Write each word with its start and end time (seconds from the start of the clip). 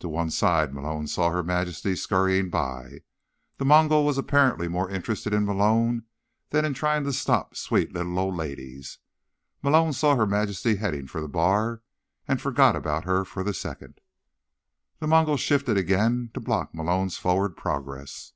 To 0.00 0.08
one 0.08 0.30
side, 0.30 0.74
Malone 0.74 1.06
saw 1.06 1.30
Her 1.30 1.44
Majesty 1.44 1.94
scurrying 1.94 2.50
by. 2.50 3.02
The 3.58 3.64
Mongol 3.64 4.04
was 4.04 4.18
apparently 4.18 4.66
more 4.66 4.90
interested 4.90 5.32
in 5.32 5.44
Malone 5.46 6.06
than 6.48 6.64
in 6.64 6.74
trying 6.74 7.04
to 7.04 7.12
stop 7.12 7.54
sweet 7.54 7.92
little 7.94 8.18
old 8.18 8.34
ladies. 8.34 8.98
Malone 9.62 9.92
saw 9.92 10.16
Her 10.16 10.26
Majesty 10.26 10.74
heading 10.74 11.06
for 11.06 11.20
the 11.20 11.28
bar, 11.28 11.82
and 12.26 12.42
forgot 12.42 12.74
about 12.74 13.04
her 13.04 13.24
for 13.24 13.44
the 13.44 13.54
second. 13.54 14.00
The 14.98 15.06
Mongol 15.06 15.36
shifted 15.36 15.76
again 15.76 16.30
to 16.34 16.40
block 16.40 16.74
Malone's 16.74 17.16
forward 17.16 17.56
progress. 17.56 18.32